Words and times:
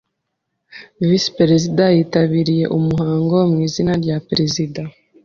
Visi-Perezida 1.07 1.85
yitabiriye 1.95 2.65
umuhango 2.77 3.35
mu 3.51 3.57
izina 3.67 3.91
rya 4.03 4.17
perezida. 4.27 4.81